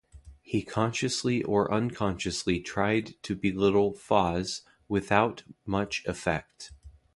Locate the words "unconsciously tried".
1.71-3.13